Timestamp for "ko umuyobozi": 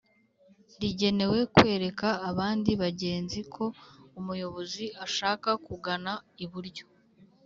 3.53-4.85